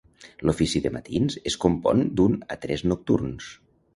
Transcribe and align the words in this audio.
L'ofici 0.49 0.79
de 0.85 0.91
Matins 0.95 1.35
es 1.51 1.59
compon 1.67 2.03
d'un 2.21 2.39
a 2.57 2.59
tres 2.65 2.87
nocturns. 2.93 3.53